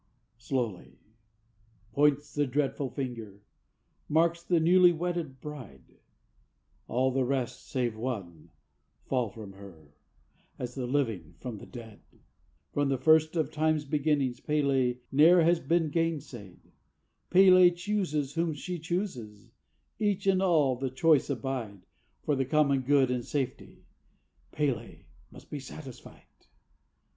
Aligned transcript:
Slowly 0.39 0.97
points 1.93 2.33
the 2.33 2.47
dreadful 2.47 2.89
finger, 2.89 3.43
marks 4.09 4.41
the 4.41 4.59
newly 4.59 4.91
wedded 4.91 5.39
bride; 5.39 5.99
All 6.87 7.11
the 7.11 7.23
rest, 7.23 7.67
save 7.69 7.95
one, 7.95 8.49
fall 9.05 9.29
from 9.29 9.53
her, 9.53 9.93
as 10.57 10.73
the 10.73 10.87
living 10.87 11.35
from 11.39 11.59
the 11.59 11.67
dead. 11.67 12.01
From 12.73 12.89
the 12.89 12.97
first 12.97 13.35
of 13.35 13.51
time's 13.51 13.85
beginnings 13.85 14.39
P├®l├® 14.39 14.97
ne'er 15.11 15.43
has 15.43 15.59
been 15.59 15.91
gainsayed; 15.91 16.71
P├®l├® 17.29 17.75
chooses 17.75 18.33
whom 18.33 18.55
she 18.55 18.79
chooses, 18.79 19.51
each 19.99 20.25
and 20.25 20.41
all 20.41 20.75
the 20.75 20.89
choice 20.89 21.29
abide, 21.29 21.85
For 22.23 22.35
the 22.35 22.45
common 22.45 22.81
good 22.81 23.11
and 23.11 23.23
safety, 23.23 23.85
P├®l├® 24.51 25.03
must 25.29 25.51
be 25.51 25.59
satisfied! 25.59 26.25